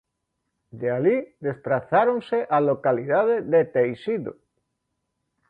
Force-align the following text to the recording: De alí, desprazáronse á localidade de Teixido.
De 0.79 0.87
alí, 0.97 1.13
desprazáronse 1.47 2.37
á 2.55 2.57
localidade 2.69 3.35
de 3.51 3.61
Teixido. 3.75 4.33